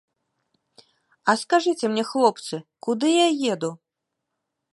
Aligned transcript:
А 1.31 1.35
скажыце 1.41 1.85
мне, 1.91 2.03
хлопцы, 2.13 2.55
куды 2.89 3.09
я 3.25 3.29
еду? 3.53 3.71